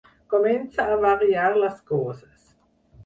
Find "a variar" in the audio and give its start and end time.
0.87-1.45